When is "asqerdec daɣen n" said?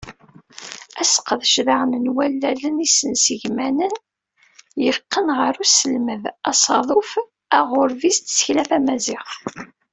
1.01-2.11